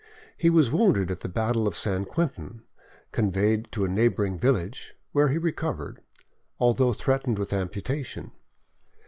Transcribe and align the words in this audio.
He 0.35 0.49
was 0.49 0.71
wounded 0.71 1.11
at 1.11 1.19
the 1.19 1.29
battle 1.29 1.67
of 1.67 1.77
St. 1.77 2.07
Quentin, 2.07 2.63
conveyed 3.11 3.71
to 3.71 3.85
a 3.85 3.87
neighbouring 3.87 4.35
village, 4.35 4.95
where 5.11 5.27
he 5.27 5.37
recovered, 5.37 6.01
although 6.57 6.91
threatened 6.93 7.37
with 7.37 7.53
amputation. 7.53 8.31